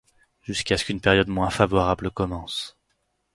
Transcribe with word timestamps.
Jusqu'à 0.41 0.79
ce 0.79 0.85
qu'une 0.85 0.99
période 0.99 1.27
moins 1.27 1.51
favorable 1.51 2.09
commence. 2.09 2.75